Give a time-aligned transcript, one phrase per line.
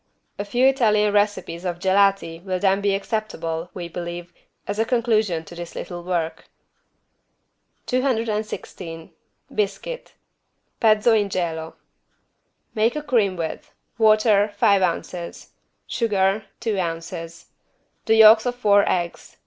[0.39, 4.33] A few Italian recipes of =gelati= will then be acceptable, we believe,
[4.67, 6.49] as a conclusion to this little work.
[7.85, 9.11] 216
[9.53, 10.13] BISCUIT
[10.81, 11.75] (Pezzo in gelo)
[12.73, 15.51] Make a cream with: Water, five ounces.
[15.85, 17.51] Sugar, two ounces.
[18.05, 19.37] The yolks of four eggs.